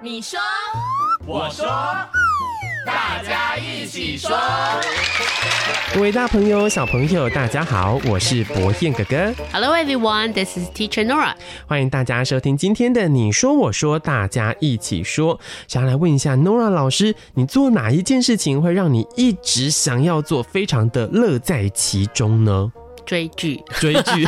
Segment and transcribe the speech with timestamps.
[0.00, 0.38] 你说，
[1.26, 1.66] 我说，
[2.86, 4.30] 大家一起说。
[5.94, 9.34] 各位大朋友、小朋友，大家好，我是博彦哥哥。
[9.52, 11.34] Hello everyone, this is Teacher Nora。
[11.66, 15.38] 欢迎大家收听今天的你说我说，大家一起说。
[15.68, 22.72] 想要来问一下 Nora 老师，你做哪一件事情会让你一直想要做，非常的乐在其中呢？
[23.06, 24.26] 追剧，追剧，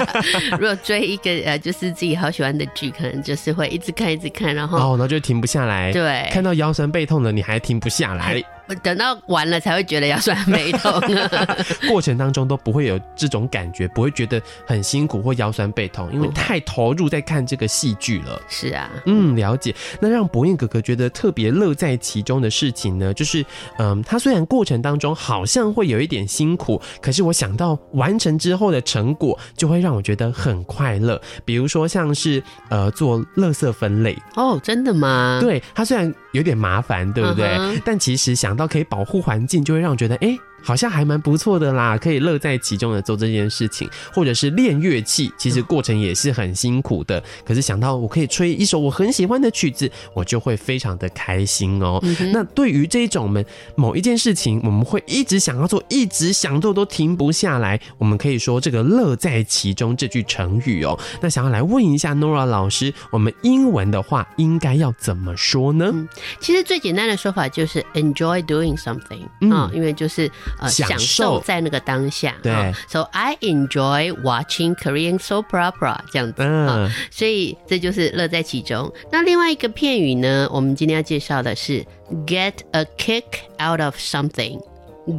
[0.52, 5.92] 如果追一个呃，就是自己好喜欢的剧，可能就是会一直看，一直看，然后、哦，然后就停不下来。
[5.92, 6.28] 对。
[6.32, 8.42] 看到腰酸背痛的，你还停不下来，
[8.76, 11.00] 等到完了才会觉得腰酸背痛。
[11.88, 18.40] 过程当中都不会有这种感觉，不会觉得很辛苦或腰酸背痛，因为太投入在看这个戏剧了。
[18.48, 19.74] 是啊，嗯，了解。
[20.00, 23.44] 那让博彦哥哥觉得特别乐在其中的事情呢，就是，
[23.78, 31.20] 嗯，他虽然过程当中好像会有一点辛苦，可是我想到完成之后的成果，就会让我觉得很快乐。
[31.44, 35.38] 比如说像是呃做垃圾分类，哦，真的吗？
[35.40, 37.80] 对他虽然有点麻烦，对不对？
[37.84, 47.22] 但其实想到可以保护环境，就会让我觉得，哎、好像还蛮不错的啦，可以乐在其中的做这件事情，或者是练乐器，其实过程也是很辛苦的。
[47.44, 52.02] 可是想到我可以吹一首我很喜欢的曲子，我就会非常的开心哦。
[52.32, 53.44] 那对于这种我们
[53.76, 60.98] 某一件事情，我们会一直想要做，一直想做都停不下来，我们可以说这个乐在其中这句成语哦。
[61.20, 66.08] 那想要来问一下 Nora 老师，我们英文的话应该要怎么说呢？
[66.40, 69.22] 其实最简单的说法就是 enjoy doing something
[69.52, 72.34] 啊、嗯因为就是呃享受在那个当下。
[72.42, 76.90] 对啊 So I enjoy watching Korean soap opera 这样子。
[77.10, 78.92] 所以这就是乐在其中。
[79.12, 81.84] 那另外一个片语呢，我们今天要介绍的是
[82.26, 83.24] get a kick
[83.62, 84.60] out of something。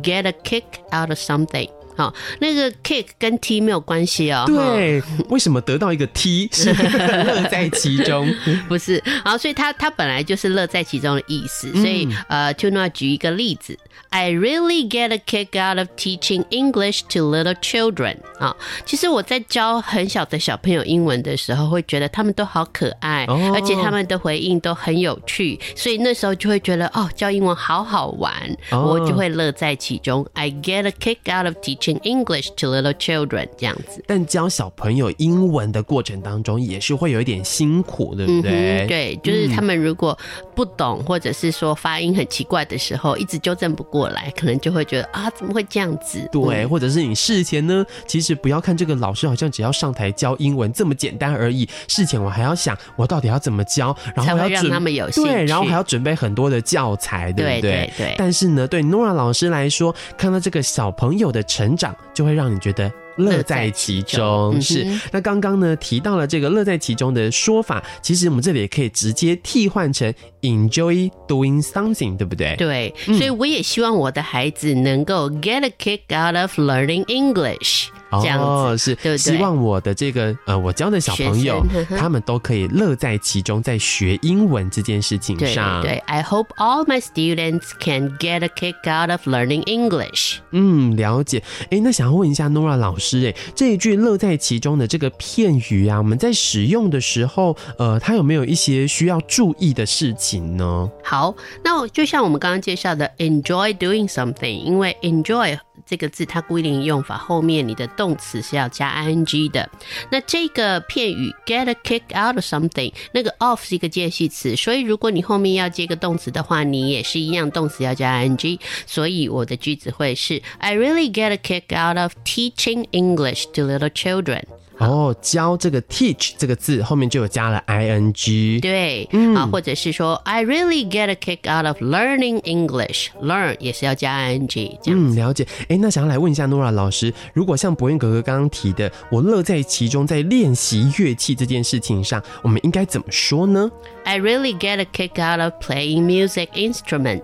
[0.03, 1.69] get a kick out of something。
[2.01, 4.43] 好，那个 kick 跟 t 没有关系哦。
[4.47, 8.27] 对，为什么得到一个 T 是乐在其中？
[8.67, 11.69] 不是，好，所以它它本来就是乐在其中的意思。
[11.75, 13.77] 嗯所以呃，Tuna 举一个例子
[14.09, 18.55] ，I really get a kick out of teaching English to little children 啊。
[18.85, 28.33] 其实我在教很小的小朋友英文的时候，会觉得他们都好可爱，哦而且他们的回应都很有趣，所以那时候就会觉得哦，教英文好好玩，
[28.71, 30.25] 哦我就会乐在其中。
[30.33, 34.03] I get a kick out of teaching English to little children 这样子。
[34.07, 38.51] 但教小朋友英文的过程当中，也是会有一点辛苦，对不对？
[38.51, 40.17] 嗯，对，就是他们如果
[40.55, 46.27] 不懂，或者是说发音很奇怪的时候，一直纠正不过来，可能就会觉得啊，怎么会这样子？
[46.31, 62.91] 对，嗯或者是你事前呢，其实不要看这个老师好像只要上台教英文这么简单而已，事前我还要想我到底要怎么教，然后要让还要准他们有兴对，然后还要准备很多的教材，对不对对对但是呢，对 Nora 老师来说，看到这个小朋友的成长，就会让你觉得。
[63.17, 70.11] 乐在其中是那刚刚呢提到了这个乐在其中的说法，其实我们这里也可以直接替换成
[70.41, 72.55] enjoy doing something，对不对？
[72.55, 77.89] 对，嗯所以我也希望我的孩子能够 get a kick out of learning English，
[78.19, 78.43] 这样子。
[78.43, 85.81] 哦，是，对对希望我的这个呃，我教的小朋友呵呵，他们都可以乐在其中，在学英文这件事情对上。
[85.81, 90.37] 对，I hope all my students can get a kick out of learning English。
[90.51, 91.43] 嗯，了解。
[91.69, 100.89] 哎，那想要问一下 Nora 老师，哎，这一句乐在其中的这个片语啊，我们在使用的时候，呃，它有没有一些需要注意的事情呢？
[101.03, 101.33] 好，
[101.63, 105.57] 那我就像我们刚刚介绍的，enjoy doing something，因为 enjoy
[105.91, 109.69] 这个字它规定用法后面你的动词是要加 ing 的。
[110.09, 118.57] 那这个片语 get a kick out of something，那个 off 是一个介系词，所以如果你后面要接个动词的话，你也是一样，动词要加 ing。
[118.87, 124.43] 所以我的句子会是 I really get a kick out of teaching English to little children。
[124.81, 128.59] 哦，教这个 teach 这个字后面就有加了 ing。
[128.59, 134.47] 对，嗯啊，或者是说 I really get a kick out of learning English，learn 也是要加 ing
[134.81, 134.99] 这样。
[134.99, 135.45] 嗯，了解。
[135.69, 143.69] 哎，那想要来问一下 Nora 老师，如果像博彦哥哥刚刚提的，我乐在其中，在练习乐器这件事情上，我们应该怎么说呢
[144.03, 147.21] ？I really get a kick out of playing music instrument。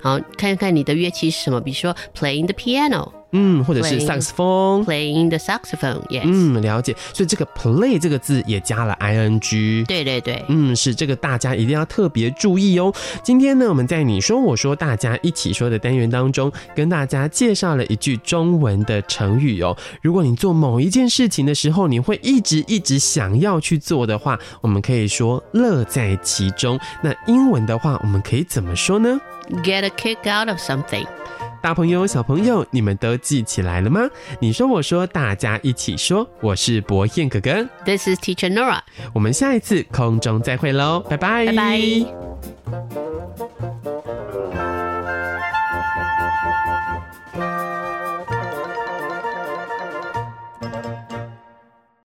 [0.00, 4.84] 好，看看你的乐器是什么，比如说 playing the piano，playing 嗯，或者是 Playing 萨克斯风。
[4.84, 6.22] the saxophone，yes。
[6.24, 6.96] 嗯，了解。
[7.12, 9.84] 所以这个 play 这个字也加了 ing。
[9.86, 12.90] 对对对，嗯，是这个，大家一定要特别注意哦。
[13.22, 19.76] 今天呢，我们在你说我说大家一起说的单元当中，跟大家介绍了一句中文的成语哦。
[20.00, 26.80] 如果你做某一件事情的时候，你会一直一直想要去做的话，我们可以说乐在其中。
[27.02, 29.20] 那英文的话，我们可以怎么说呢？
[29.62, 31.06] Get a kick out of something。
[31.60, 34.08] 大朋友、小朋友，你们都记起来了吗？
[34.38, 36.28] 你说，我说，大家一起说。
[36.40, 38.80] 我是博彦哥哥，This is Teacher Nora。
[39.12, 42.87] 我们下一次空中再会喽，拜拜，拜拜。